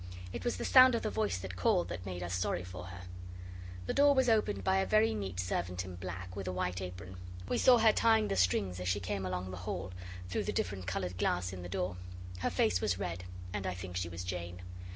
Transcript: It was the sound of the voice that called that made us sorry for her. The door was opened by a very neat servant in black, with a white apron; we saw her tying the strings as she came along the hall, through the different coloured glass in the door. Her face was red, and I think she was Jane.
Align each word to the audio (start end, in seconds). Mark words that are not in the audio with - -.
It 0.33 0.43
was 0.43 0.57
the 0.57 0.65
sound 0.65 0.95
of 0.95 1.03
the 1.03 1.11
voice 1.11 1.37
that 1.37 1.55
called 1.55 1.89
that 1.89 2.07
made 2.07 2.23
us 2.23 2.33
sorry 2.33 2.63
for 2.63 2.85
her. 2.85 3.01
The 3.85 3.93
door 3.93 4.15
was 4.15 4.29
opened 4.29 4.63
by 4.63 4.77
a 4.77 4.85
very 4.87 5.13
neat 5.13 5.39
servant 5.39 5.85
in 5.85 5.93
black, 5.95 6.35
with 6.35 6.47
a 6.47 6.51
white 6.51 6.81
apron; 6.81 7.17
we 7.47 7.59
saw 7.59 7.77
her 7.77 7.91
tying 7.93 8.27
the 8.27 8.35
strings 8.35 8.79
as 8.79 8.87
she 8.87 8.99
came 8.99 9.27
along 9.27 9.51
the 9.51 9.57
hall, 9.57 9.91
through 10.27 10.45
the 10.45 10.53
different 10.53 10.87
coloured 10.87 11.19
glass 11.19 11.53
in 11.53 11.61
the 11.61 11.69
door. 11.69 11.97
Her 12.39 12.49
face 12.49 12.81
was 12.81 12.97
red, 12.97 13.25
and 13.53 13.67
I 13.67 13.75
think 13.75 13.95
she 13.95 14.09
was 14.09 14.23
Jane. 14.23 14.63